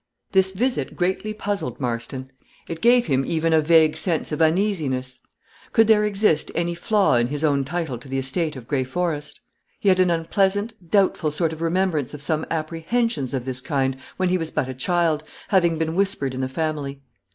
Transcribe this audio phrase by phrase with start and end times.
[0.31, 2.31] This visit greatly puzzled Marston;
[2.67, 5.19] it gave him even a vague sense of uneasiness.
[5.73, 9.41] Could there exist any flaw in his own title to the estate of Gray Forest?
[9.79, 14.29] He had an unpleasant, doubtful sort of remembrance of some apprehensions of this kind, when
[14.29, 17.03] he was but a child, having been whispered in the family.